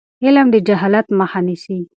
علم 0.23 0.47
د 0.53 0.55
جهالت 0.67 1.07
مخه 1.19 1.39
نیسي. 1.47 1.79